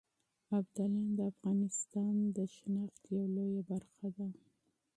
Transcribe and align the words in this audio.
ابداليان 0.57 1.09
د 1.17 1.19
افغانستان 1.31 2.15
د 2.35 2.37
هویت 2.53 2.97
يوه 3.11 3.27
لويه 3.35 3.61
برخه 3.71 4.07
ده. 4.15 4.27